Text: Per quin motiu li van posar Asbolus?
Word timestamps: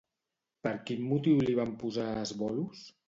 Per 0.67 0.71
quin 0.87 1.03
motiu 1.11 1.43
li 1.49 1.55
van 1.59 1.75
posar 1.85 2.07
Asbolus? 2.23 2.81